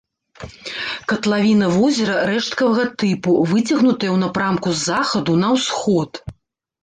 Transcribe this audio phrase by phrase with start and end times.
[1.11, 6.11] Катлавіна возера рэшткавага тыпу, выцягнутая ў напрамку з захаду на ўсход.